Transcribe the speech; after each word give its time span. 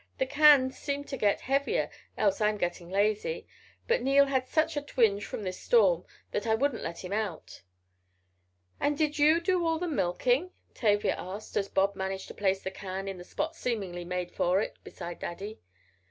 "The 0.17 0.25
cans 0.25 0.79
seem 0.79 1.03
to 1.03 1.15
get 1.15 1.41
heavier, 1.41 1.91
else 2.17 2.41
I 2.41 2.49
am 2.49 2.57
getting 2.57 2.89
lazy. 2.89 3.45
But 3.87 4.01
Neil 4.01 4.25
had 4.25 4.47
such 4.47 4.75
a 4.75 4.81
twinge, 4.81 5.27
from 5.27 5.43
this 5.43 5.59
storm, 5.59 6.05
that 6.31 6.47
I 6.47 6.55
wouldn't 6.55 6.81
let 6.81 7.03
him 7.05 7.13
out." 7.13 7.61
"And 8.79 8.97
did 8.97 9.19
you 9.19 9.39
do 9.39 9.63
all 9.63 9.77
the 9.77 9.87
milking?" 9.87 10.53
Tavia 10.73 11.13
asked, 11.15 11.55
as 11.55 11.69
Bob 11.69 11.95
managed 11.95 12.27
to 12.29 12.33
place 12.33 12.63
the 12.63 12.71
can 12.71 13.07
in 13.07 13.19
the 13.19 13.23
spot 13.23 13.55
seemingly 13.55 14.03
made 14.03 14.31
for 14.31 14.59
it, 14.59 14.75
beside 14.83 15.19
Daddy. 15.19 15.59